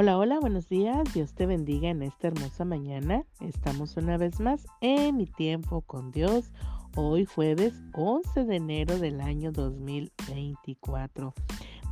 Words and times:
Hola, 0.00 0.16
hola, 0.16 0.38
buenos 0.38 0.68
días. 0.68 1.12
Dios 1.12 1.34
te 1.34 1.44
bendiga 1.44 1.88
en 1.88 2.04
esta 2.04 2.28
hermosa 2.28 2.64
mañana. 2.64 3.24
Estamos 3.40 3.96
una 3.96 4.16
vez 4.16 4.38
más 4.38 4.64
en 4.80 5.16
mi 5.16 5.26
tiempo 5.26 5.80
con 5.80 6.12
Dios. 6.12 6.52
Hoy 6.94 7.24
jueves 7.24 7.74
11 7.94 8.44
de 8.44 8.54
enero 8.54 8.96
del 9.00 9.20
año 9.20 9.50
2024. 9.50 11.34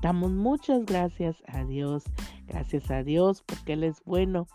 Damos 0.02 0.30
muchas 0.30 0.86
gracias 0.86 1.42
a 1.48 1.64
Dios. 1.64 2.04
Gracias 2.46 2.92
a 2.92 3.02
Dios 3.02 3.42
porque 3.44 3.72
Él 3.72 3.82
es 3.82 4.00
bueno 4.04 4.46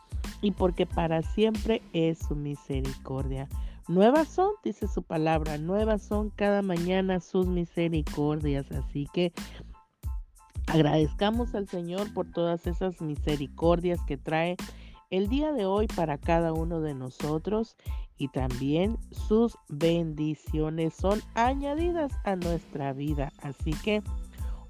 y 0.42 0.52
porque 0.52 0.86
para 0.86 1.21
siempre 1.21 1.82
es 1.92 2.20
su 2.20 2.38
misericordia. 2.38 3.50
Nuevas 3.89 4.29
son, 4.29 4.52
dice 4.64 4.88
su 4.88 5.04
palabra, 5.04 5.57
nuevas 5.57 6.02
son 6.02 6.29
cada 6.29 6.61
mañana 6.61 7.20
sus 7.20 7.47
misericordias. 7.47 8.71
Así 8.71 9.10
que 9.11 9.33
Agradezcamos 10.71 11.54
al 11.54 11.68
Señor 11.68 12.14
por 12.14 12.32
todas 12.32 12.66
esas 12.66 13.02
misericordias 13.02 14.00
que 14.07 14.16
trae 14.16 14.56
el 15.10 15.28
día 15.28 15.52
de 15.52 15.66
hoy 15.66 15.88
para 15.88 16.18
cada 16.18 16.54
uno 16.54 16.79
de 16.79 16.93
nosotros 16.93 17.75
y 18.18 18.29
también 18.29 18.98
sus 19.12 19.57
bendiciones 19.68 20.93
son 20.93 21.21
añadidas 21.34 22.14
a 22.24 22.38
nuestra 22.38 22.93
vida. 22.93 23.34
Así 23.42 23.74
que 23.84 24.02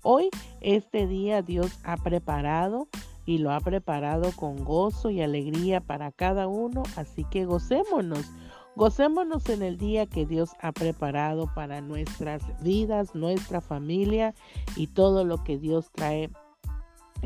hoy, 0.02 0.30
este 0.62 1.06
día, 1.06 1.44
Dios 1.44 1.78
ha 1.84 1.98
preparado 1.98 2.88
y 3.28 3.38
lo 3.38 3.52
ha 3.52 3.60
preparado 3.60 4.32
con 4.36 4.66
gozo 4.66 5.12
y 5.12 5.22
alegría 5.22 5.82
para 5.82 6.12
cada 6.12 6.48
uno. 6.48 6.82
Así 6.96 7.26
que 7.26 7.46
gocémonos 7.46 8.26
Gocémonos 8.76 9.50
en 9.50 9.64
el 9.64 9.78
día 9.78 10.06
que 10.06 10.26
Dios 10.26 10.52
ha 10.62 10.72
preparado 10.72 11.54
para 11.54 11.82
nuestras 11.82 12.42
vidas, 12.62 13.14
nuestra 13.16 13.60
familia 13.60 14.34
y 14.78 14.88
todo 14.88 15.26
lo 15.26 15.44
que 15.44 15.58
Dios 15.58 15.92
trae 15.92 16.30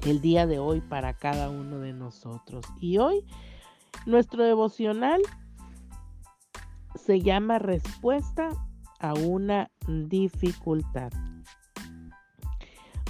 el 0.04 0.22
día 0.22 0.48
de 0.48 0.58
hoy 0.58 0.82
para 0.82 1.14
cada 1.14 1.50
uno 1.50 1.80
de 1.80 1.94
nosotros. 1.94 2.66
Y 2.80 2.98
hoy 2.98 3.24
nuestro 4.08 4.44
devocional 4.44 5.22
se 6.96 7.22
llama 7.22 7.60
Respuesta 7.60 8.50
a 9.00 9.14
una 9.14 9.70
dificultad. 9.88 11.12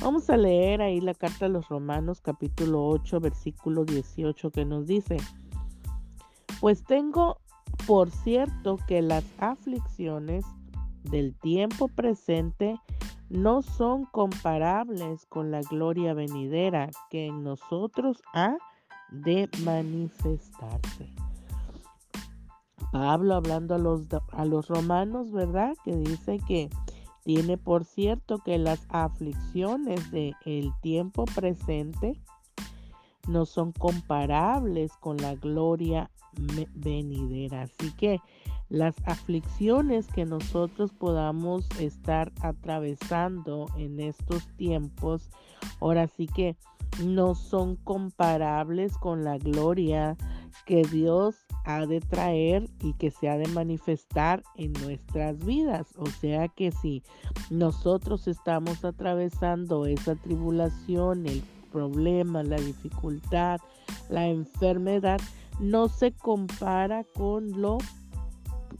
Vamos 0.02 0.30
a 0.30 0.36
leer 0.36 0.81
ahí 0.81 0.99
la 0.99 1.14
carta 1.14 1.45
a 1.45 1.49
los 1.49 1.70
Romanos 1.70 2.20
capítulo 2.20 2.86
8 2.89 3.22
versículo 3.22 3.86
18 3.86 4.52
que 4.52 4.66
nos 4.66 4.88
dice, 4.88 5.17
pues 6.59 6.83
tengo 6.83 7.39
por 7.88 8.09
cierto 8.09 8.78
que 8.88 9.02
las 9.02 9.23
aflicciones 9.39 10.45
del 11.03 11.36
tiempo 11.36 11.88
presente 11.88 12.80
no 13.30 13.61
son 13.61 14.05
comparables 14.05 15.25
con 15.27 15.52
la 15.52 15.61
gloria 15.61 16.14
venidera 16.14 16.89
que 17.09 17.27
en 17.27 17.44
nosotros 17.44 18.22
ha 18.33 18.58
de 19.11 19.50
manifestarse. 19.64 21.14
Pablo 22.92 23.36
hablando 23.36 23.75
a 23.75 23.77
los, 23.77 24.03
a 24.31 24.45
los 24.45 24.67
romanos, 24.67 25.31
¿verdad? 25.31 25.75
Que 25.83 25.95
dice 25.95 26.39
que 26.47 26.70
tiene 27.23 27.58
por 27.58 27.86
cierto 27.86 28.38
que 28.39 28.58
las 28.58 28.86
aflicciones 28.89 30.11
del 30.11 30.36
el 30.45 30.72
tiempo 30.81 31.25
presente 31.25 32.14
no 33.27 33.45
son 33.45 33.72
comparables 33.72 34.92
con 34.99 35.17
la 35.17 35.36
gloria 35.36 36.11
venidera. 36.73 37.64
Así 37.64 37.91
que 37.97 38.19
las 38.69 38.95
aflicciones 39.05 40.08
que 40.08 40.25
nosotros 40.25 40.92
podamos 40.92 41.67
estar 41.80 42.31
atravesando 42.42 43.67
en 43.77 44.00
estos 44.00 44.47
tiempos, 44.58 45.30
ahora 45.80 46.08
sí 46.08 46.27
que 46.27 46.55
no 47.03 47.36
son 47.36 47.75
comparables 47.75 48.97
con 48.97 49.23
la 49.23 49.37
gloria 49.37 50.17
que 50.65 50.83
Dios 50.83 51.36
ha 51.65 51.86
de 51.86 51.99
traer 51.99 52.70
y 52.81 52.93
que 52.93 53.11
se 53.11 53.30
ha 53.30 53.37
de 53.37 53.48
manifestar 53.48 54.43
en 54.55 54.73
nuestras 54.73 55.43
vidas. 55.45 55.87
O 55.98 56.05
sea 56.08 56.48
que 56.48 56.71
si 56.71 57.04
nosotros 57.49 58.27
estamos 58.27 58.86
atravesando 58.86 59.86
esa 59.86 60.15
tribulación, 60.15 61.26
el 61.26 61.43
problema, 61.71 62.43
la 62.43 62.58
dificultad, 62.58 63.60
la 64.10 64.27
enfermedad, 64.27 65.20
no 65.60 65.88
se 65.88 66.11
compara 66.11 67.04
con 67.16 67.61
lo 67.61 67.77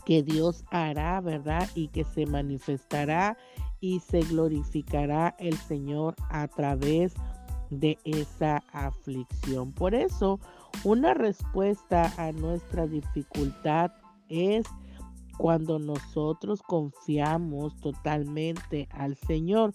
que 0.06 0.24
Dios 0.24 0.64
hará, 0.72 1.20
¿verdad? 1.22 1.68
Y 1.76 1.88
que 1.88 2.04
se 2.04 2.26
manifestará 2.26 3.38
y 3.80 4.00
se 4.00 4.22
glorificará 4.22 5.36
el 5.40 5.56
Señor 5.58 6.16
a 6.30 6.48
través 6.48 7.14
de 7.70 7.98
esa 8.04 8.64
aflicción. 8.72 9.72
Por 9.72 9.96
eso, 9.96 10.40
una 10.84 11.14
respuesta 11.14 12.14
a 12.18 12.32
nuestra 12.32 12.88
dificultad 12.88 13.92
es 14.30 14.66
cuando 15.38 15.80
nosotros 15.80 16.62
confiamos 16.62 17.76
totalmente 17.82 18.88
al 18.92 19.16
Señor. 19.16 19.72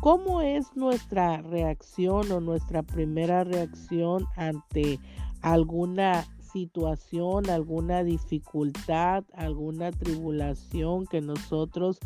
¿Cómo 0.00 0.40
es 0.40 0.74
nuestra 0.76 1.42
reacción 1.42 2.30
o 2.32 2.40
nuestra 2.40 2.82
primera 2.82 3.44
reacción 3.44 4.26
ante 4.36 4.98
alguna 5.42 6.26
situación, 6.52 7.48
alguna 7.50 8.02
dificultad, 8.02 9.24
alguna 9.34 9.90
tribulación 9.90 11.06
que 11.06 11.20
nosotros 11.20 11.98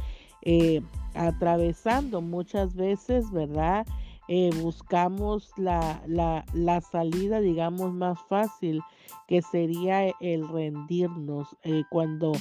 eh, 0.43 0.82
atravesando 1.15 2.21
muchas 2.21 2.75
veces, 2.75 3.31
¿verdad? 3.31 3.87
Eh, 4.28 4.50
buscamos 4.60 5.50
la, 5.56 6.03
la, 6.06 6.44
la, 6.55 6.81
salida, 6.81 7.41
digamos, 7.41 7.93
más 7.93 8.19
fácil, 8.28 8.81
que 9.27 9.43
sería 9.43 10.09
el 10.21 10.49
rendirnos 10.49 11.56
eh, 11.62 11.82
cuando 11.91 12.32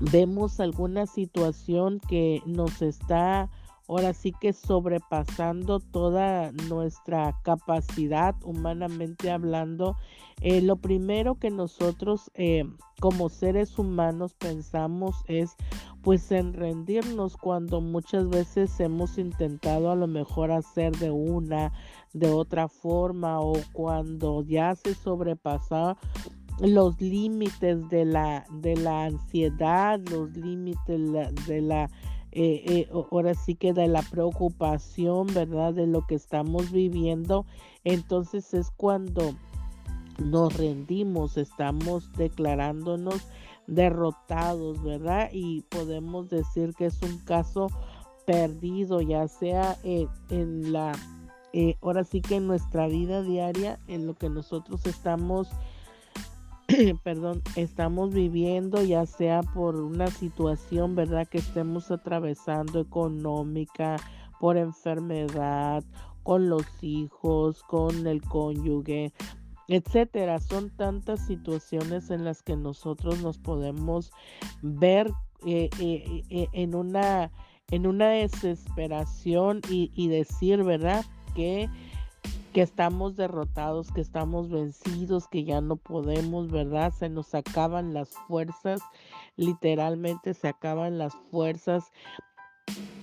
vemos 0.00 0.60
alguna 0.60 1.06
situación 1.06 2.00
que 2.08 2.42
nos 2.46 2.82
está 2.82 3.48
ahora 3.88 4.12
sí 4.12 4.32
que 4.32 4.52
sobrepasando 4.52 5.80
toda 5.80 6.52
nuestra 6.68 7.34
capacidad 7.42 8.34
humanamente 8.42 9.30
hablando, 9.30 9.96
eh, 10.40 10.60
lo 10.60 10.76
primero 10.76 11.36
que 11.36 11.50
nosotros 11.50 12.30
eh, 12.34 12.64
como 13.00 13.28
seres 13.28 13.78
humanos 13.78 14.34
pensamos 14.34 15.16
es 15.28 15.56
pues 16.02 16.30
en 16.30 16.52
rendirnos 16.52 17.36
cuando 17.36 17.80
muchas 17.80 18.28
veces 18.28 18.78
hemos 18.80 19.18
intentado 19.18 19.90
a 19.90 19.96
lo 19.96 20.06
mejor 20.06 20.52
hacer 20.52 20.96
de 20.96 21.10
una, 21.10 21.72
de 22.12 22.30
otra 22.30 22.68
forma 22.68 23.40
o 23.40 23.54
cuando 23.72 24.42
ya 24.42 24.74
se 24.76 24.94
sobrepasa 24.94 25.96
los 26.60 27.00
límites 27.00 27.88
de 27.88 28.04
la, 28.04 28.46
de 28.50 28.76
la 28.76 29.06
ansiedad, 29.06 30.00
los 30.10 30.30
límites 30.36 31.00
de 31.46 31.60
la 31.60 31.90
eh, 32.38 32.62
eh, 32.66 32.88
ahora 32.92 33.32
sí 33.32 33.54
que 33.54 33.72
de 33.72 33.86
la 33.86 34.02
preocupación, 34.02 35.26
¿verdad? 35.28 35.72
De 35.72 35.86
lo 35.86 36.06
que 36.06 36.16
estamos 36.16 36.70
viviendo, 36.70 37.46
entonces 37.82 38.52
es 38.52 38.70
cuando 38.76 39.34
nos 40.22 40.54
rendimos, 40.54 41.38
estamos 41.38 42.12
declarándonos 42.12 43.26
derrotados, 43.66 44.82
¿verdad? 44.82 45.30
Y 45.32 45.62
podemos 45.62 46.28
decir 46.28 46.74
que 46.74 46.84
es 46.84 47.00
un 47.00 47.16
caso 47.20 47.68
perdido, 48.26 49.00
ya 49.00 49.28
sea 49.28 49.78
eh, 49.82 50.06
en 50.28 50.74
la, 50.74 50.92
ahora 51.80 52.04
sí 52.04 52.20
que 52.20 52.36
en 52.36 52.46
nuestra 52.46 52.86
vida 52.86 53.22
diaria, 53.22 53.80
en 53.88 54.06
lo 54.06 54.12
que 54.12 54.28
nosotros 54.28 54.84
estamos 54.84 55.48
perdón, 57.04 57.42
estamos 57.54 58.12
viviendo, 58.12 58.82
ya 58.82 59.06
sea 59.06 59.42
por 59.42 59.76
una 59.76 60.08
situación, 60.08 60.94
¿verdad? 60.94 61.26
Que 61.28 61.38
estemos 61.38 61.90
atravesando 61.90 62.80
económica, 62.80 63.96
por 64.40 64.56
enfermedad, 64.56 65.84
con 66.22 66.48
los 66.48 66.66
hijos, 66.82 67.62
con 67.62 68.06
el 68.06 68.20
cónyuge, 68.22 69.12
etcétera. 69.68 70.40
Son 70.40 70.70
tantas 70.70 71.24
situaciones 71.26 72.10
en 72.10 72.24
las 72.24 72.42
que 72.42 72.56
nosotros 72.56 73.22
nos 73.22 73.38
podemos 73.38 74.10
ver 74.62 75.10
eh, 75.46 75.70
eh, 75.78 76.22
eh, 76.30 76.48
en 76.52 76.74
una 76.74 77.30
en 77.72 77.86
una 77.86 78.10
desesperación 78.10 79.60
y, 79.68 79.90
y 79.94 80.08
decir, 80.08 80.62
¿verdad? 80.62 81.04
Que 81.34 81.68
que 82.56 82.62
estamos 82.62 83.16
derrotados, 83.16 83.92
que 83.92 84.00
estamos 84.00 84.48
vencidos, 84.48 85.28
que 85.28 85.44
ya 85.44 85.60
no 85.60 85.76
podemos, 85.76 86.50
¿verdad? 86.50 86.90
Se 86.90 87.10
nos 87.10 87.34
acaban 87.34 87.92
las 87.92 88.08
fuerzas, 88.26 88.80
literalmente 89.36 90.32
se 90.32 90.48
acaban 90.48 90.96
las 90.96 91.12
fuerzas 91.30 91.92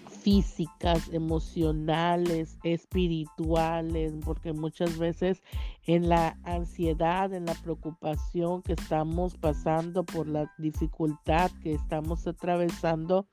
físicas, 0.09 1.07
emocionales, 1.13 2.57
espirituales, 2.63 4.15
porque 4.25 4.53
muchas 4.53 4.97
veces 4.97 5.44
en 5.85 6.09
la 6.09 6.35
ansiedad, 6.45 7.31
en 7.31 7.45
la 7.45 7.53
preocupación 7.53 8.63
que 8.63 8.73
estamos 8.73 9.35
pasando 9.35 10.03
por 10.03 10.27
la 10.27 10.51
dificultad 10.57 11.51
que 11.61 11.73
estamos 11.73 12.25
atravesando, 12.25 13.27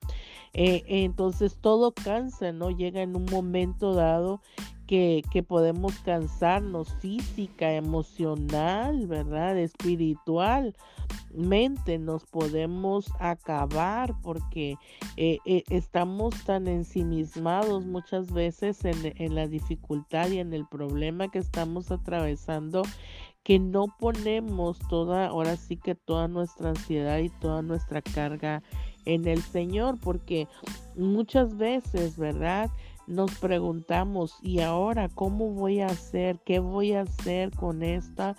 eh, 0.52 0.82
entonces 0.86 1.56
todo 1.62 1.94
cansa, 1.94 2.52
¿no? 2.52 2.70
Llega 2.70 3.00
en 3.00 3.16
un 3.16 3.24
momento 3.24 3.94
dado 3.94 4.42
que, 4.90 5.44
podemos 5.46 5.94
cansarnos 6.00 6.92
física, 6.94 7.72
emocional, 7.74 9.06
¿verdad? 9.06 9.56
Espiritual, 9.56 10.74
mente 11.32 11.96
nos 11.96 12.24
podemos 12.24 13.06
acabar 13.20 14.20
porque 14.20 14.76
eh, 15.16 15.38
eh, 15.46 15.62
estamos 15.70 16.34
tan 16.42 16.66
ensimismados 16.66 17.86
muchas 17.86 18.32
veces 18.32 18.84
en 18.84 19.34
la 19.36 19.46
dificultad 19.46 20.28
y 20.30 20.40
en 20.40 20.52
el 20.52 20.66
problema 20.66 21.30
que 21.30 21.38
estamos 21.38 21.92
atravesando 21.92 22.82
que 23.44 23.60
no 23.60 23.86
ponemos 23.98 24.78
toda, 24.88 25.28
ahora 25.28 25.56
sí 25.56 25.76
que 25.76 25.94
toda 25.94 26.26
nuestra 26.26 26.70
ansiedad 26.70 27.18
y 27.18 27.30
toda 27.30 27.62
nuestra 27.62 28.02
carga 28.02 28.62
en 29.06 29.26
el 29.26 29.40
Señor, 29.40 29.98
porque 30.00 30.46
muchas 30.96 31.56
veces, 31.56 32.18
¿verdad? 32.18 32.70
Nos 33.10 33.34
preguntamos, 33.40 34.38
¿y 34.40 34.60
ahora 34.60 35.08
cómo 35.08 35.50
voy 35.50 35.80
a 35.80 35.86
hacer? 35.86 36.38
¿Qué 36.44 36.60
voy 36.60 36.92
a 36.92 37.00
hacer 37.00 37.50
con 37.50 37.82
esta 37.82 38.36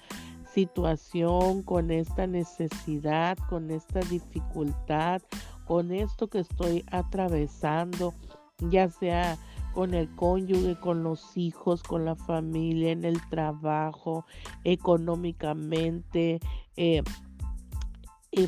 situación, 0.54 1.62
con 1.62 1.92
esta 1.92 2.26
necesidad, 2.26 3.38
con 3.50 3.70
esta 3.70 4.00
dificultad, 4.00 5.22
con 5.66 5.92
esto 5.92 6.30
que 6.30 6.40
estoy 6.40 6.86
atravesando, 6.90 8.14
ya 8.70 8.90
sea 8.90 9.38
con 9.74 9.94
el 9.94 10.10
cónyuge, 10.16 10.80
con 10.80 11.04
los 11.04 11.36
hijos, 11.36 11.84
con 11.84 12.06
la 12.06 12.16
familia, 12.16 12.94
en 12.94 13.04
el 13.04 13.20
trabajo, 13.28 14.26
económicamente, 14.64 16.40
eh, 16.78 17.04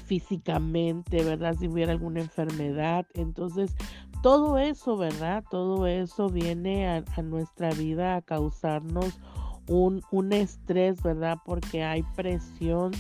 físicamente, 0.05 1.21
¿verdad? 1.23 1.57
Si 1.59 1.67
hubiera 1.67 1.91
alguna 1.91 2.21
enfermedad. 2.21 3.05
Entonces, 3.13 3.75
todo 4.23 4.57
eso, 4.57 4.95
¿verdad? 4.95 5.43
Todo 5.51 5.85
eso 5.85 6.29
viene 6.29 6.87
a, 6.87 7.21
nuestra 7.21 7.71
vida 7.71 8.15
a 8.15 8.21
causarnos 8.21 9.19
un, 9.67 10.01
un, 10.11 10.31
estrés, 10.31 11.03
¿verdad? 11.03 11.39
Porque 11.45 11.83
hay 11.83 12.03
presión 12.15 12.93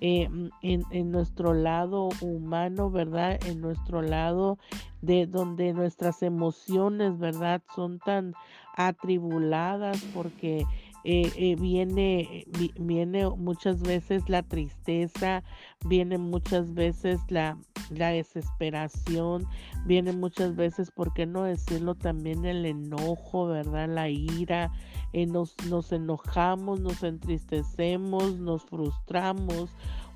eh, 0.00 0.26
mm, 0.30 0.48
en, 0.62 0.84
en, 0.90 1.12
nuestro 1.12 1.52
lado 1.52 2.08
humano, 2.22 2.90
¿verdad? 2.90 3.38
En 3.46 3.60
nuestro 3.60 4.00
lado 4.00 4.58
de 5.02 5.26
donde 5.26 5.74
nuestras 5.74 6.22
emociones, 6.22 7.18
¿verdad? 7.18 7.60
Son 7.76 7.98
tan 7.98 8.32
atribuladas 8.74 10.02
porque 10.14 10.64
eh, 11.04 11.32
eh, 11.36 11.56
viene, 11.56 12.46
viene 12.78 13.28
muchas 13.30 13.80
veces 13.80 14.28
la 14.28 14.42
tristeza, 14.42 15.42
viene 15.86 16.18
muchas 16.18 16.74
veces 16.74 17.20
la, 17.28 17.56
la 17.90 18.08
desesperación, 18.08 19.46
viene 19.86 20.12
muchas 20.12 20.56
veces, 20.56 20.90
¿por 20.90 21.14
qué 21.14 21.24
no 21.24 21.44
decirlo 21.44 21.94
también 21.94 22.44
el 22.44 22.66
enojo, 22.66 23.46
verdad? 23.46 23.88
La 23.88 24.10
ira, 24.10 24.72
eh, 25.12 25.26
nos, 25.26 25.56
nos 25.68 25.90
enojamos, 25.92 26.80
nos 26.80 27.02
entristecemos, 27.02 28.38
nos 28.38 28.64
frustramos 28.64 29.70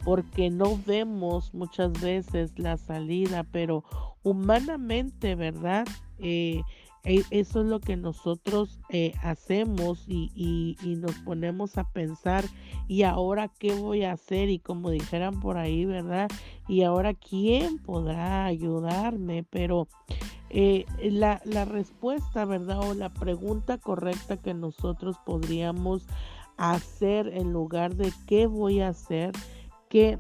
porque 0.04 0.50
no 0.50 0.78
vemos 0.86 1.54
muchas 1.54 1.92
veces 2.02 2.58
la 2.58 2.76
salida, 2.76 3.42
pero 3.42 3.84
humanamente, 4.22 5.34
¿verdad? 5.34 5.86
Eso 7.04 7.60
es 7.60 7.66
lo 7.66 7.80
que 7.80 7.96
nosotros 7.96 8.80
eh, 8.88 9.12
hacemos 9.22 10.04
y, 10.08 10.30
y, 10.82 10.96
nos 10.96 11.12
ponemos 11.18 11.76
a 11.76 11.84
pensar 11.84 12.44
y 12.88 13.02
ahora 13.02 13.48
qué 13.48 13.74
voy 13.74 14.04
a 14.04 14.12
hacer 14.12 14.48
y 14.48 14.58
como 14.58 14.88
dijeran 14.88 15.38
por 15.40 15.58
ahí, 15.58 15.84
¿verdad? 15.84 16.30
Y 16.66 16.82
ahora 16.82 17.12
quién 17.12 17.78
podrá 17.78 18.46
ayudarme, 18.46 19.44
pero 19.50 19.86
eh, 20.48 20.86
la, 21.02 21.42
la 21.44 21.66
respuesta, 21.66 22.46
¿verdad? 22.46 22.80
O 22.88 22.94
la 22.94 23.12
pregunta 23.12 23.76
correcta 23.76 24.38
que 24.38 24.54
nosotros 24.54 25.16
podríamos 25.26 26.06
hacer 26.56 27.28
en 27.28 27.52
lugar 27.52 27.96
de 27.96 28.12
qué 28.26 28.46
voy 28.46 28.80
a 28.80 28.88
hacer, 28.88 29.32
que 29.90 30.18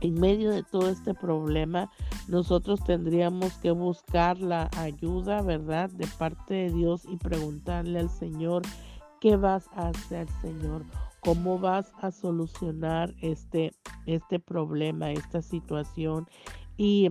en 0.00 0.14
medio 0.14 0.50
de 0.50 0.62
todo 0.62 0.88
este 0.88 1.14
problema 1.14 1.90
nosotros 2.28 2.82
tendríamos 2.84 3.52
que 3.54 3.70
buscar 3.70 4.38
la 4.38 4.70
ayuda, 4.76 5.42
¿verdad? 5.42 5.90
De 5.90 6.06
parte 6.18 6.54
de 6.54 6.70
Dios 6.70 7.02
y 7.08 7.16
preguntarle 7.16 7.98
al 7.98 8.10
Señor, 8.10 8.62
¿qué 9.20 9.36
vas 9.36 9.68
a 9.74 9.88
hacer, 9.88 10.28
Señor? 10.40 10.84
¿Cómo 11.20 11.58
vas 11.58 11.92
a 12.00 12.10
solucionar 12.10 13.14
este, 13.20 13.72
este 14.06 14.38
problema, 14.38 15.10
esta 15.12 15.42
situación? 15.42 16.28
Y 16.76 17.10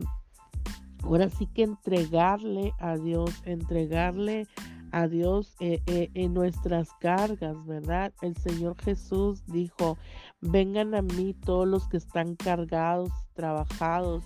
Ahora 1.03 1.29
sí 1.29 1.47
que 1.47 1.63
entregarle 1.63 2.73
a 2.77 2.97
Dios, 2.97 3.31
entregarle 3.45 4.47
a 4.91 5.07
Dios 5.07 5.55
eh, 5.59 5.81
eh, 5.87 6.09
en 6.13 6.33
nuestras 6.33 6.89
cargas, 6.99 7.65
¿verdad? 7.65 8.13
El 8.21 8.35
Señor 8.37 8.75
Jesús 8.81 9.43
dijo, 9.47 9.97
vengan 10.41 10.95
a 10.95 11.01
mí 11.01 11.33
todos 11.45 11.67
los 11.67 11.87
que 11.87 11.97
están 11.97 12.35
cargados, 12.35 13.09
trabajados, 13.33 14.23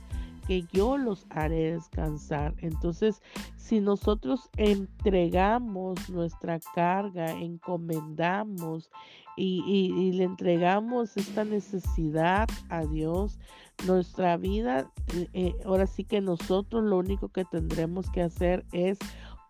que 0.48 0.66
yo 0.72 0.98
los 0.98 1.26
haré 1.30 1.74
descansar. 1.74 2.54
Entonces, 2.60 3.22
si 3.56 3.80
nosotros 3.80 4.50
entregamos 4.58 6.10
nuestra 6.10 6.60
carga, 6.76 7.32
encomendamos 7.32 8.92
y, 9.36 10.12
le 10.14 10.26
entregamos 10.26 11.18
esta 11.18 11.44
necesidad 11.44 12.48
a 12.70 12.86
Dios, 12.86 13.40
nuestra 13.88 14.38
vida, 14.38 14.92
eh, 15.34 15.56
ahora 15.66 15.88
sí 15.88 16.04
que 16.04 16.22
nosotros 16.22 16.84
lo 16.84 16.98
único 16.98 17.30
que 17.30 17.46
tendremos 17.46 18.10
que 18.12 18.22
hacer 18.22 18.66
es 18.72 19.00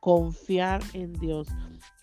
confiar 0.03 0.81
en 0.91 1.13
Dios. 1.13 1.47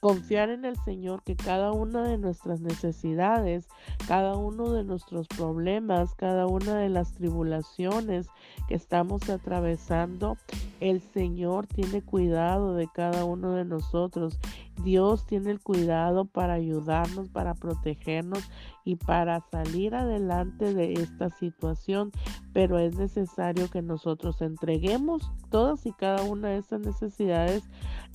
Confiar 0.00 0.48
en 0.48 0.64
el 0.64 0.76
Señor 0.76 1.22
que 1.22 1.36
cada 1.36 1.72
una 1.72 2.02
de 2.02 2.16
nuestras 2.16 2.62
necesidades, 2.62 3.68
cada 4.08 4.34
uno 4.36 4.72
de 4.72 4.82
nuestros 4.82 5.28
problemas, 5.28 6.14
cada 6.14 6.46
una 6.46 6.76
de 6.76 6.88
las 6.88 7.12
tribulaciones 7.12 8.28
que 8.66 8.74
estamos 8.74 9.28
atravesando, 9.28 10.38
el 10.80 11.02
Señor 11.02 11.66
tiene 11.66 12.00
cuidado 12.00 12.74
de 12.74 12.88
cada 12.92 13.26
uno 13.26 13.52
de 13.52 13.66
nosotros. 13.66 14.38
Dios 14.82 15.26
tiene 15.26 15.50
el 15.50 15.60
cuidado 15.60 16.24
para 16.24 16.54
ayudarnos, 16.54 17.28
para 17.28 17.52
protegernos 17.54 18.50
y 18.84 18.96
para 18.96 19.40
salir 19.50 19.94
adelante 19.94 20.72
de 20.72 20.94
esta 20.94 21.28
situación. 21.28 22.10
Pero 22.54 22.78
es 22.78 22.96
necesario 22.96 23.68
que 23.68 23.82
nosotros 23.82 24.40
entreguemos 24.40 25.30
todas 25.50 25.84
y 25.84 25.92
cada 25.92 26.22
una 26.22 26.48
de 26.48 26.58
estas 26.58 26.80
necesidades, 26.80 27.62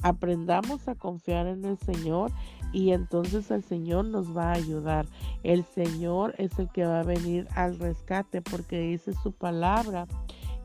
aprendamos 0.02 0.88
a 0.88 0.96
confiar 0.96 1.48
en 1.48 1.66
el 1.66 1.75
Señor 1.78 2.32
y 2.74 2.92
entonces 2.92 3.52
el 3.52 3.64
Señor 3.64 4.06
nos 4.06 4.36
va 4.36 4.50
a 4.50 4.56
ayudar. 4.56 5.06
El 5.44 5.64
Señor 5.64 6.36
es 6.38 6.58
el 6.60 6.70
que 6.70 6.86
va 6.86 7.00
a 7.00 7.04
venir 7.04 7.48
al 7.56 7.80
rescate 7.80 8.42
porque 8.42 8.80
dice 8.80 9.14
su 9.14 9.32
palabra 9.32 10.08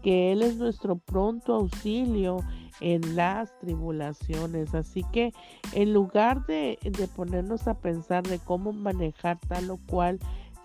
que 0.02 0.33
Él 0.33 0.43
es 0.43 0.57
nuestro 0.57 0.97
pronto 0.97 1.55
auxilio 1.55 2.38
en 2.81 3.14
las 3.14 3.57
tribulaciones. 3.59 4.75
Así 4.75 5.05
que 5.12 5.33
en 5.73 5.93
lugar 5.93 6.47
de, 6.47 6.79
de 6.83 7.07
ponernos 7.07 7.69
a 7.69 7.75
pensar 7.75 8.25
de 8.25 8.38
cómo 8.38 8.73
manejar 8.73 9.38
tal 9.47 9.71
o 9.71 9.79
cual 9.88 10.19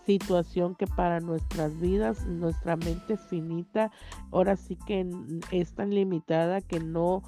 situación 0.06 0.76
que 0.76 0.88
para 0.88 1.20
nuestras 1.20 1.80
vidas, 1.80 2.26
nuestra 2.26 2.76
mente 2.76 3.18
finita, 3.18 3.92
ahora 4.32 4.56
sí 4.56 4.78
que 4.86 5.08
es 5.52 5.74
tan 5.74 5.90
limitada 5.90 6.62
que 6.62 6.80
no 6.80 7.24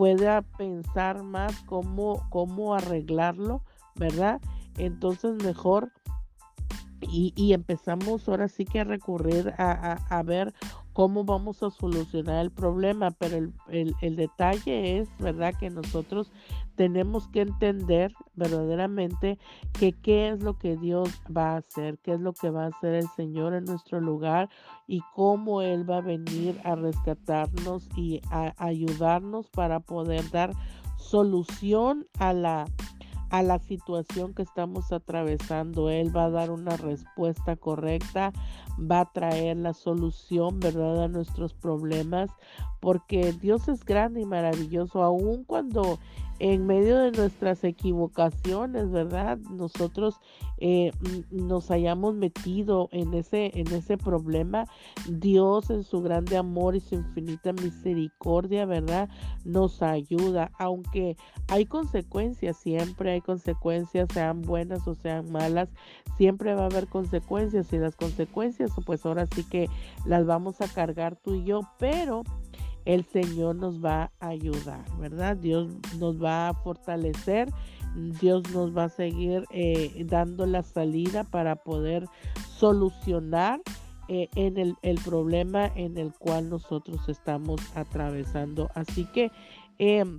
pueda 0.00 0.40
pensar 0.40 1.22
más 1.22 1.60
cómo, 1.66 2.26
cómo 2.30 2.74
arreglarlo, 2.74 3.62
¿verdad? 3.96 4.40
Entonces 4.78 5.34
mejor 5.44 5.92
y, 7.02 7.34
y, 7.36 7.52
empezamos 7.52 8.26
ahora 8.26 8.48
sí 8.48 8.64
que 8.64 8.80
a 8.80 8.84
recurrir 8.84 9.52
a, 9.58 9.72
a, 9.72 10.18
a, 10.18 10.22
ver 10.22 10.54
cómo 10.92 11.24
vamos 11.24 11.62
a 11.62 11.70
solucionar 11.70 12.44
el 12.44 12.50
problema, 12.50 13.10
pero 13.12 13.36
el, 13.68 13.94
el, 14.00 14.16
detalle 14.16 14.98
es, 14.98 15.08
¿verdad? 15.18 15.54
Que 15.58 15.70
nosotros 15.70 16.32
tenemos 16.74 17.28
que 17.28 17.42
entender 17.42 18.12
verdaderamente 18.34 19.38
que 19.78 19.92
qué 19.92 20.30
es 20.30 20.42
lo 20.42 20.58
que 20.58 20.76
Dios 20.76 21.08
va 21.34 21.52
a 21.52 21.56
hacer, 21.58 21.98
qué 21.98 22.14
es 22.14 22.20
lo 22.20 22.32
que 22.32 22.50
va 22.50 22.64
a 22.64 22.68
hacer 22.68 22.94
el 22.94 23.08
Señor 23.16 23.54
en 23.54 23.64
nuestro 23.64 24.00
lugar 24.00 24.48
y 24.86 25.00
cómo 25.14 25.62
Él 25.62 25.88
va 25.88 25.98
a 25.98 26.02
venir 26.02 26.60
a 26.64 26.74
rescatarnos 26.74 27.88
y 27.96 28.20
a 28.30 28.54
ayudarnos 28.58 29.48
para 29.50 29.80
poder 29.80 30.28
dar 30.30 30.52
solución 30.96 32.06
a 32.18 32.32
la 32.32 32.66
a 33.30 33.42
la 33.42 33.58
situación 33.58 34.34
que 34.34 34.42
estamos 34.42 34.92
atravesando. 34.92 35.90
Él 35.90 36.14
va 36.14 36.24
a 36.24 36.30
dar 36.30 36.50
una 36.50 36.76
respuesta 36.76 37.56
correcta 37.56 38.32
va 38.80 39.00
a 39.00 39.12
traer 39.12 39.56
la 39.56 39.74
solución, 39.74 40.60
¿verdad?, 40.60 41.04
a 41.04 41.08
nuestros 41.08 41.54
problemas, 41.54 42.30
porque 42.80 43.32
Dios 43.32 43.68
es 43.68 43.84
grande 43.84 44.20
y 44.20 44.26
maravilloso, 44.26 45.02
aun 45.02 45.44
cuando 45.44 45.98
en 46.40 46.66
medio 46.66 46.98
de 46.98 47.12
nuestras 47.12 47.62
equivocaciones, 47.64 48.90
¿verdad? 48.90 49.38
Nosotros 49.50 50.18
eh, 50.56 50.90
nos 51.30 51.70
hayamos 51.70 52.14
metido 52.14 52.88
en 52.92 53.12
ese, 53.12 53.50
en 53.54 53.70
ese 53.72 53.98
problema. 53.98 54.64
Dios 55.06 55.68
en 55.68 55.84
su 55.84 56.00
grande 56.00 56.38
amor 56.38 56.74
y 56.74 56.80
su 56.80 56.94
infinita 56.94 57.52
misericordia, 57.52 58.64
¿verdad? 58.64 59.10
Nos 59.44 59.82
ayuda, 59.82 60.50
aunque 60.58 61.18
hay 61.48 61.66
consecuencias, 61.66 62.56
siempre 62.56 63.12
hay 63.12 63.20
consecuencias, 63.20 64.08
sean 64.12 64.40
buenas 64.40 64.88
o 64.88 64.94
sean 64.94 65.30
malas, 65.30 65.68
siempre 66.16 66.54
va 66.54 66.62
a 66.62 66.66
haber 66.66 66.88
consecuencias 66.88 67.70
y 67.74 67.78
las 67.78 67.96
consecuencias, 67.96 68.70
pues 68.86 69.04
ahora 69.04 69.26
sí 69.26 69.44
que 69.44 69.68
las 70.06 70.24
vamos 70.24 70.62
a 70.62 70.68
cargar 70.68 71.16
tú 71.16 71.34
y 71.34 71.44
yo, 71.44 71.60
pero 71.78 72.22
el 72.84 73.04
Señor 73.04 73.56
nos 73.56 73.84
va 73.84 74.10
a 74.20 74.28
ayudar, 74.28 74.84
¿verdad? 74.98 75.36
Dios 75.36 75.68
nos 75.98 76.22
va 76.22 76.48
a 76.48 76.54
fortalecer, 76.54 77.48
Dios 78.20 78.42
nos 78.52 78.76
va 78.76 78.84
a 78.84 78.88
seguir 78.88 79.44
eh, 79.50 80.04
dando 80.06 80.46
la 80.46 80.62
salida 80.62 81.24
para 81.24 81.56
poder 81.56 82.06
solucionar 82.56 83.60
eh, 84.08 84.28
en 84.34 84.58
el, 84.58 84.76
problema 85.04 85.70
en 85.76 85.96
el 85.96 86.12
cual 86.12 86.50
nosotros 86.50 87.08
estamos 87.08 87.60
atravesando. 87.74 88.68
Así 88.74 89.04
que 89.06 89.30
em, 89.78 90.16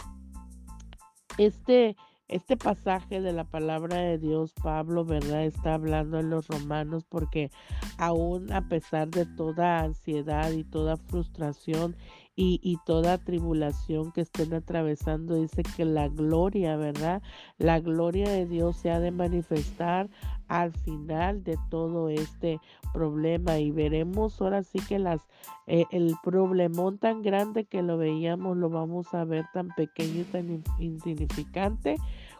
este 1.37 1.95
este 2.31 2.55
pasaje 2.55 3.19
de 3.19 3.33
la 3.33 3.43
palabra 3.43 3.97
de 3.97 4.17
Dios, 4.17 4.53
Pablo, 4.53 5.03
¿verdad? 5.03 5.43
Está 5.43 5.73
hablando 5.73 6.17
en 6.17 6.29
los 6.29 6.47
romanos 6.47 7.03
porque 7.03 7.51
aún 7.97 8.53
a 8.53 8.69
pesar 8.69 9.09
de 9.09 9.25
toda 9.25 9.79
ansiedad 9.79 10.49
y 10.51 10.63
toda 10.63 10.95
frustración 10.95 11.97
y, 12.43 12.77
toda 12.85 13.19
tribulación 13.19 14.11
que 14.11 14.21
estén 14.21 14.53
atravesando, 14.53 15.35
dice 15.35 15.61
que 15.63 15.85
la 15.85 16.07
gloria, 16.07 16.75
¿verdad? 16.75 17.21
La 17.59 17.79
gloria 17.79 18.29
de 18.29 18.47
Dios 18.47 18.77
se 18.77 18.89
ha 18.89 18.99
de 18.99 19.11
manifestar 19.11 20.09
al 20.47 20.71
final 20.71 21.43
de 21.43 21.57
todo 21.69 22.09
este 22.09 22.59
problema 22.93 23.59
y 23.59 23.71
veremos 23.71 24.41
ahora 24.41 24.63
sí 24.63 24.79
que 24.79 24.97
las 24.97 25.21
eh, 25.67 25.85
el 25.91 26.15
problemón 26.23 26.97
tan 26.97 27.21
grande 27.21 27.65
que 27.65 27.83
lo 27.83 27.97
veíamos 27.97 28.57
lo 28.57 28.69
vamos 28.69 29.13
a 29.13 29.23
ver 29.23 29.45
tan 29.53 29.69
pequeño 29.69 30.21
y 30.21 30.25
tan 30.25 30.63
insignificante 30.79 31.97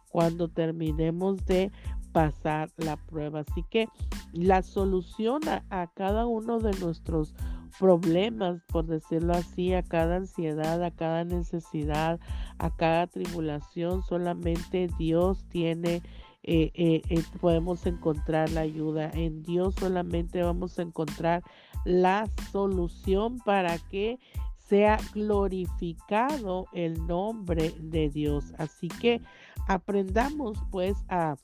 cuando 0.10 0.50
terminemos 0.50 1.46
de 1.46 1.72
pasar 2.12 2.70
la 2.76 2.98
prueba. 2.98 3.42
Así 3.42 3.64
que 3.70 3.88
la 4.34 4.62
solución 4.64 5.42
a 5.48 5.88
cada 5.94 6.26
uno 6.26 6.60
de 6.60 6.78
nuestros 6.80 7.34
problemas, 7.80 8.62
por 8.68 8.86
decirlo 8.86 9.34
así, 9.34 9.74
a 9.74 9.84
cada 9.84 10.18
ansiedad, 10.18 10.84
a 10.84 10.92
cada 10.92 11.24
necesidad, 11.24 12.20
a 12.58 12.76
cada 12.76 13.08
tribulación, 13.08 14.04
solamente 14.04 14.90
Dios 14.98 15.46
tiene, 15.50 16.02
eh, 16.44 16.72
eh, 16.74 17.02
eh, 17.10 17.24
podemos 17.40 17.86
encontrar 17.86 18.50
la 18.52 18.62
ayuda. 18.62 19.12
En 19.14 19.44
Dios 19.44 19.76
solamente 19.76 20.42
vamos 20.42 20.78
a 20.80 20.84
encontrar 20.84 21.44
la 21.86 22.30
solución 22.52 23.40
para 23.40 23.78
que 23.78 24.20
sea 24.68 24.98
glorificado 25.14 26.66
el 26.74 27.06
nombre 27.06 27.74
de 27.80 28.10
Dios. 28.10 28.54
Así 28.58 28.88
que 28.88 29.22
aprendamos 29.68 30.58
pues 30.72 30.96
a 31.10 31.36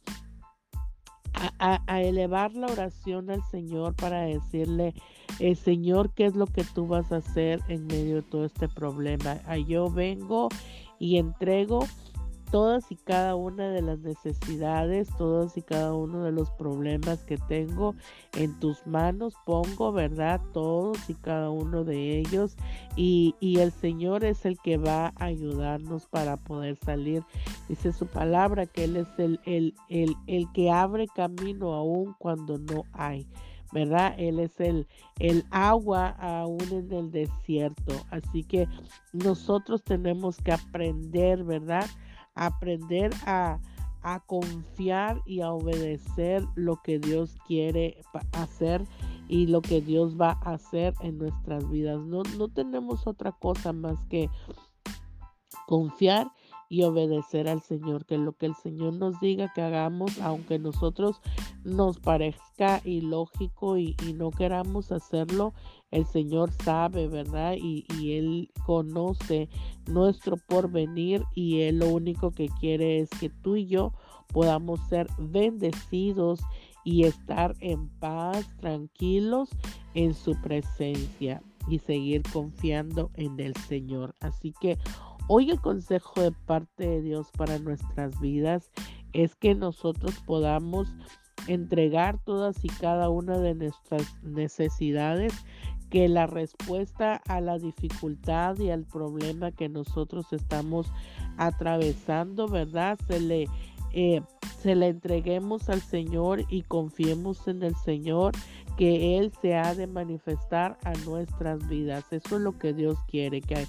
a, 1.60 2.02
elevar 2.02 2.54
la 2.54 2.68
oración 2.68 3.30
al 3.30 3.44
Señor 3.52 3.96
para 3.96 4.22
decirle, 4.22 4.94
eh, 5.40 5.56
Señor, 5.56 6.12
¿qué 6.12 6.26
es 6.26 6.36
lo 6.36 6.48
que 6.48 6.64
tú 6.64 6.88
vas 6.88 7.12
a 7.12 7.18
hacer 7.18 7.62
en 7.68 7.88
medio 7.88 8.18
de 8.18 8.22
todo 8.24 8.46
este 8.46 8.68
problema? 8.68 9.40
Ah, 9.46 9.58
yo 9.58 9.90
vengo 9.90 10.50
y 11.00 11.18
entrego 11.18 11.86
todas 12.52 12.92
y 12.92 12.96
cada 12.96 13.36
una 13.36 13.70
de 13.70 13.82
las 13.82 14.00
necesidades, 14.00 15.10
todos 15.18 15.58
y 15.58 15.62
cada 15.62 15.94
uno 15.94 16.24
de 16.24 16.32
los 16.32 16.52
problemas 16.52 17.24
que 17.24 17.38
tengo 17.38 17.96
en 18.36 18.60
tus 18.60 18.86
manos, 18.88 19.36
pongo, 19.46 19.92
¿verdad? 19.92 20.42
Todos 20.54 21.10
y 21.10 21.14
cada 21.16 21.50
uno 21.50 21.84
de 21.84 22.20
ellos. 22.20 22.56
Y, 22.96 23.36
el 23.58 23.72
Señor 23.72 24.24
es 24.24 24.46
el 24.46 24.58
que 24.60 24.78
va 24.78 25.14
a 25.16 25.26
ayudarnos 25.26 26.06
para 26.06 26.38
poder 26.38 26.78
salir. 26.78 27.24
Dice 27.68 27.92
su 27.92 28.06
palabra 28.06 28.66
que 28.66 28.84
Él 28.84 28.98
es 28.98 29.08
el, 29.18 29.40
el, 29.46 29.74
el, 29.90 30.16
el 30.28 30.52
que 30.54 30.70
abre 30.70 31.08
camino 31.08 31.74
aún 31.74 32.16
cuando 32.20 32.58
no 32.58 32.84
hay. 32.94 33.28
¿verdad? 33.72 34.16
Él 34.18 34.40
es 34.40 34.60
el, 34.60 34.88
el 35.20 35.46
agua 35.52 36.10
aún 36.20 36.62
en 36.72 36.92
el 36.92 37.12
desierto. 37.12 37.94
Así 38.12 38.44
que 38.44 38.68
nosotros 39.14 39.84
tenemos 39.84 40.38
que 40.38 40.54
aprender, 40.54 41.44
¿verdad? 41.44 41.86
Aprender 42.38 43.12
a, 43.26 43.60
confiar 44.26 45.22
y 45.26 45.42
a 45.42 45.52
obedecer 45.52 46.42
lo 46.56 46.82
que 46.82 46.98
Dios 46.98 47.36
quiere 47.46 48.02
hacer 48.32 48.82
y 49.28 49.48
lo 49.48 49.62
que 49.62 49.82
Dios 49.82 50.16
va 50.16 50.40
a 50.44 50.54
hacer 50.54 50.94
en 51.02 51.18
nuestras 51.18 51.70
vidas. 51.70 52.00
No, 52.00 52.24
no 52.38 52.48
tenemos 52.48 53.06
otra 53.06 53.34
cosa 53.34 53.74
más 53.74 54.00
que 54.06 54.30
confiar 55.66 56.32
y 56.70 56.84
obedecer 56.84 57.48
al 57.48 57.62
Señor, 57.62 58.06
que 58.06 58.18
lo 58.18 58.34
que 58.34 58.48
el 58.48 58.56
Señor 58.56 58.94
nos 58.94 59.20
diga 59.20 59.52
que 59.54 59.62
hagamos, 59.62 60.20
aunque 60.20 60.60
nosotros 60.60 61.22
nos 61.64 62.00
parezca 62.00 62.82
ilógico 62.84 63.78
y, 63.78 63.96
no 64.16 64.32
queramos 64.32 64.92
hacerlo, 64.92 65.54
el 65.92 66.06
Señor 66.06 66.52
sabe, 66.52 67.08
¿verdad? 67.08 67.56
Y, 67.58 67.86
Él 68.14 68.52
conoce 68.66 69.50
nuestro 69.88 70.38
porvenir 70.38 71.24
y 71.36 71.62
Él 71.62 71.80
lo 71.80 71.90
único 71.90 72.32
que 72.32 72.50
quiere 72.60 73.00
es 73.00 73.10
que 73.10 73.30
tú 73.30 73.56
y 73.56 73.68
yo 73.68 73.94
podamos 74.34 74.80
ser 74.88 75.08
bendecidos 75.18 76.42
y 76.84 77.04
estar 77.04 77.56
en 77.60 77.90
paz, 78.00 78.48
tranquilos 78.60 79.50
en 79.94 80.14
su 80.14 80.40
presencia 80.42 81.42
y 81.70 81.80
seguir 81.80 82.24
confiando 82.32 83.12
en 83.16 83.40
el 83.40 83.56
Señor. 83.56 84.16
Así 84.22 84.54
que 84.60 84.78
Hoy 85.30 85.50
el 85.52 85.60
consejo 85.60 86.22
de 86.22 86.32
parte 86.32 86.88
de 86.88 87.02
Dios 87.02 87.32
para 87.38 87.60
nuestras 87.60 88.20
vidas 88.22 88.72
es 89.12 89.36
que 89.36 89.56
nosotros 89.56 90.16
podamos 90.26 90.88
entregar 91.48 92.18
todas 92.24 92.64
y 92.64 92.70
cada 92.70 93.10
una 93.10 93.38
de 93.38 93.54
nuestras 93.54 94.24
necesidades, 94.24 95.34
que 95.90 96.08
la 96.08 96.28
respuesta 96.28 97.22
a 97.28 97.42
la 97.42 97.58
dificultad 97.58 98.58
y 98.58 98.70
al 98.70 98.86
problema 98.86 99.52
que 99.52 99.68
nosotros 99.68 100.32
estamos 100.32 100.92
atravesando, 101.38 102.48
¿verdad? 102.48 102.98
Se 103.08 103.20
le, 103.20 103.48
eh, 103.94 104.22
se 104.60 104.76
le 104.76 104.88
entreguemos 104.88 105.70
al 105.70 105.82
Señor 105.82 106.46
y 106.50 106.62
confiemos 106.64 107.48
en 107.50 107.64
el 107.64 107.76
Señor 107.76 108.34
que 108.78 109.18
Él 109.18 109.34
se 109.42 109.56
ha 109.56 109.76
de 109.76 109.88
manifestar 109.88 110.78
a 110.84 110.94
nuestras 111.06 111.68
vidas. 111.68 112.06
Eso 112.12 112.36
es 112.36 112.42
lo 112.42 112.58
que 112.58 112.74
Dios 112.74 112.98
quiere, 113.08 113.42
que 113.42 113.66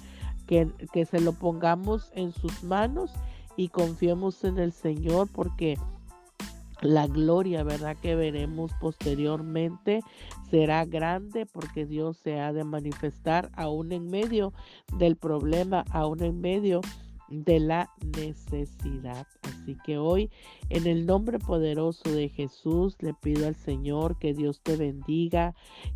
que, 0.49 1.05
se 1.05 1.19
lo 1.19 1.33
pongamos 1.33 2.11
en 2.15 2.31
sus 2.31 2.63
manos 2.63 3.11
y 3.55 3.69
confiemos 3.69 4.43
en 4.43 4.57
el 4.57 4.71
Señor 4.71 5.29
porque 5.31 5.77
la 6.81 7.05
gloria, 7.07 7.63
¿verdad? 7.63 7.95
Que 8.01 8.15
veremos 8.15 8.71
posteriormente 8.81 10.01
será 10.49 10.85
grande 10.85 11.45
porque 11.45 11.85
Dios 11.85 12.17
se 12.17 12.39
ha 12.39 12.51
de 12.51 12.63
manifestar 12.63 13.51
aún 13.55 13.91
en 13.91 14.09
medio 14.09 14.53
del 14.97 15.17
problema, 15.17 15.85
aún 15.91 16.23
en 16.23 16.41
medio 16.41 16.81
de 17.27 17.59
la 17.59 17.91
necesidad. 18.17 19.27
Así 19.43 19.77
que 19.85 19.99
hoy, 19.99 20.31
en 20.69 20.87
el 20.87 21.05
nombre 21.05 21.37
poderoso 21.37 22.09
de 22.09 22.29
Jesús, 22.29 22.95
le 23.01 23.13
pido 23.13 23.45
al 23.45 23.55
Señor 23.55 24.17
que 24.17 24.33
Dios 24.33 24.61
te 24.61 24.77
bendiga, 24.77 25.53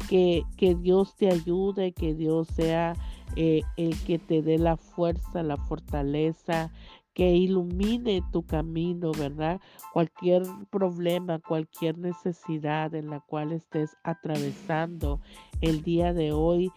que, 0.10 0.44
que 0.58 0.76
Dios 0.76 1.16
te 1.16 1.32
ayude, 1.32 1.94
que 1.94 2.14
Dios 2.14 2.50
sea 2.50 2.94
eh, 3.36 3.62
el 3.78 3.98
que 4.04 4.20
te 4.20 4.42
dé 4.42 4.58
la 4.58 4.78
fuerza, 4.78 5.44
la 5.44 5.58
fortaleza, 5.58 6.72
que 7.14 7.36
ilumine 7.36 8.24
tu 8.32 8.44
camino, 8.44 9.12
¿verdad? 9.12 9.62
Cualquier 9.94 10.44
problema, 10.72 11.40
cualquier 11.40 11.98
necesidad 11.98 12.94
en 12.96 13.10
la 13.10 13.20
cual 13.20 13.52
estés 13.52 13.96
atravesando 14.04 15.20
el 15.62 15.84
día 15.84 16.14
de 16.14 16.32
hoy, 16.32 16.72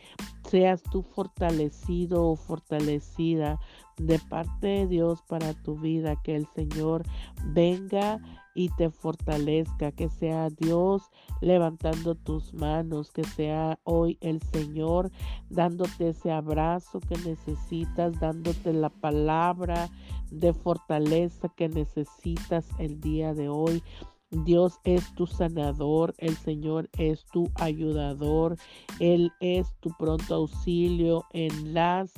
seas 0.49 0.83
tú 0.83 1.03
fortalecido 1.03 2.29
o 2.29 2.37
fortalecida 2.37 3.59
de 3.97 4.19
parte 4.19 4.67
de 4.67 4.87
Dios 4.87 5.23
para 5.23 5.55
tu 5.55 5.77
vida, 5.77 6.21
que 6.23 6.37
el 6.37 6.47
Señor 6.55 7.03
venga 7.47 8.21
y 8.57 8.71
te 8.71 8.91
fortalezca, 8.91 9.93
que 9.93 10.09
sea 10.09 10.49
Dios 10.49 11.03
levantando 11.41 12.15
tus 12.15 12.55
manos, 12.55 13.13
que 13.13 13.23
sea 13.23 13.79
hoy 13.85 14.17
el 14.23 14.41
Señor 14.43 15.13
dándote 15.51 16.09
ese 16.09 16.33
abrazo 16.33 17.01
que 17.01 17.17
necesitas, 17.19 18.19
dándote 18.19 18.73
la 18.73 18.89
palabra 18.89 19.91
de 20.31 20.55
fortaleza 20.55 21.49
que 21.55 21.69
necesitas 21.69 22.67
el 22.79 22.99
día 23.01 23.35
de 23.35 23.49
hoy. 23.49 23.83
Dios 24.31 24.81
es 24.85 25.15
tu 25.15 25.27
sanador, 25.27 26.15
el 26.19 26.37
Señor 26.37 26.89
es 26.99 27.25
tu 27.27 27.49
ayudador, 27.55 28.57
Él 28.99 29.33
es 29.41 29.73
tu 29.81 29.91
pronto 29.99 30.35
auxilio 30.35 31.25
en 31.33 31.75
las 31.75 32.13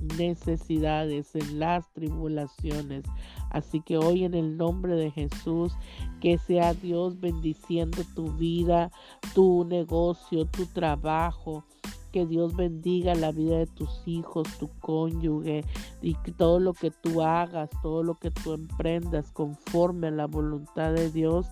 necesidades, 0.00 1.34
en 1.34 1.58
las 1.58 1.90
tribulaciones. 1.92 3.04
Así 3.50 3.80
que 3.80 3.96
hoy 3.96 4.24
en 4.24 4.34
el 4.34 4.56
nombre 4.56 4.94
de 4.94 5.10
Jesús, 5.10 5.72
que 6.20 6.38
sea 6.38 6.74
Dios 6.74 7.20
bendiciendo 7.20 8.02
tu 8.14 8.32
vida, 8.32 8.90
tu 9.34 9.64
negocio, 9.64 10.46
tu 10.46 10.66
trabajo, 10.66 11.64
que 12.12 12.24
Dios 12.24 12.56
bendiga 12.56 13.14
la 13.14 13.30
vida 13.30 13.58
de 13.58 13.66
tus 13.66 13.90
hijos, 14.06 14.48
tu 14.58 14.70
cónyuge 14.80 15.64
y 16.00 16.14
todo 16.38 16.60
lo 16.60 16.72
que 16.72 16.90
tú 16.90 17.20
hagas, 17.22 17.68
todo 17.82 18.02
lo 18.02 18.14
que 18.14 18.30
tú 18.30 18.54
emprendas 18.54 19.30
conforme 19.32 20.06
a 20.06 20.12
la 20.12 20.26
voluntad 20.26 20.94
de 20.94 21.10
Dios 21.10 21.46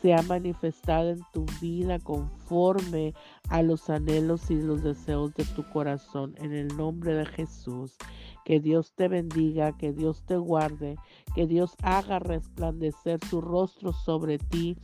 sea 0.00 0.22
manifestada 0.22 1.10
en 1.10 1.20
tu 1.32 1.46
vida 1.60 1.98
conforme 1.98 3.14
a 3.48 3.62
los 3.62 3.88
anhelos 3.90 4.50
y 4.50 4.56
los 4.56 4.82
deseos 4.82 5.34
de 5.34 5.44
tu 5.44 5.68
corazón. 5.70 6.34
En 6.38 6.52
el 6.52 6.68
nombre 6.76 7.14
de 7.14 7.26
Jesús, 7.26 7.96
que 8.44 8.60
Dios 8.60 8.92
te 8.94 9.08
bendiga, 9.08 9.76
que 9.76 9.92
Dios 9.92 10.22
te 10.26 10.36
guarde, 10.36 10.96
que 11.34 11.46
Dios 11.46 11.74
haga 11.82 12.18
resplandecer 12.18 13.18
su 13.28 13.40
rostro 13.40 13.92
sobre 13.92 14.38
ti, 14.38 14.76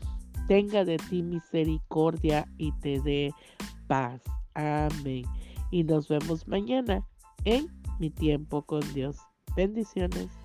tenga 0.49 0.85
de 0.85 0.97
ti 0.97 1.23
misericordia 1.23 2.47
y 2.59 2.73
te 2.81 3.00
dé 3.00 3.33
paz. 3.87 4.23
Amén. 4.54 5.25
Y 5.71 5.85
nos 5.85 6.09
vemos 6.09 6.47
mañana 6.49 7.07
en 7.45 7.66
mi 7.99 8.11
tiempo 8.11 8.62
con 8.62 8.81
Dios. 8.92 9.16
Bendiciones. 9.57 10.41